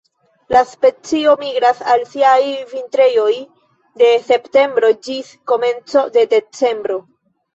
La 0.53 0.61
specio 0.67 1.33
migras 1.41 1.81
al 1.95 2.05
siaj 2.13 2.39
vintrejoj 2.71 3.35
de 4.03 4.09
septembro 4.29 4.89
ĝis 5.09 5.29
komenco 5.53 6.03
de 6.17 6.25
decembro. 6.33 6.99